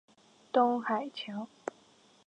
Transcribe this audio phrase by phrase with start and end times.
[0.51, 1.47] 東海橋